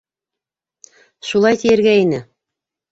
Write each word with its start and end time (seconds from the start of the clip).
Шулай 1.31 1.63
тиергә 1.67 1.97
ине. 2.03 2.27